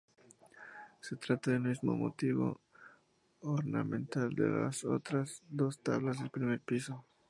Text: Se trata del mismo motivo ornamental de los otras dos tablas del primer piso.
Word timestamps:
Se 1.01 1.15
trata 1.15 1.51
del 1.51 1.59
mismo 1.59 1.95
motivo 1.95 2.59
ornamental 3.41 4.33
de 4.33 4.47
los 4.47 4.83
otras 4.83 5.43
dos 5.47 5.77
tablas 5.83 6.17
del 6.17 6.31
primer 6.31 6.59
piso. 6.59 7.05